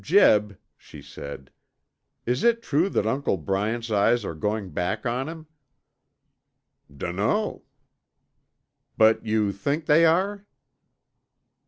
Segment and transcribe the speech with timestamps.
[0.03, 1.51] "Jeb," she said,
[2.25, 5.45] "is it true that Uncle Bryant's eyes are going back on him?"
[6.91, 7.61] "Dunno."
[8.97, 10.47] "But you think they are?"